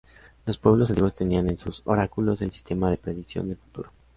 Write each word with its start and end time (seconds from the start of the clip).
Los 0.47 0.57
pueblos 0.57 0.89
antiguos 0.89 1.13
tenían 1.13 1.47
en 1.47 1.59
sus 1.59 1.83
oráculos 1.85 2.41
el 2.41 2.49
sistema 2.49 2.89
de 2.89 2.97
predicción 2.97 3.49
del 3.49 3.57
futuro. 3.57 3.91